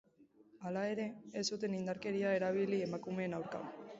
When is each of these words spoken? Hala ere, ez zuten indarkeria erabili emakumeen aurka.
Hala 0.67 0.85
ere, 0.93 1.05
ez 1.41 1.43
zuten 1.51 1.77
indarkeria 1.79 2.33
erabili 2.39 2.83
emakumeen 2.89 3.41
aurka. 3.43 3.65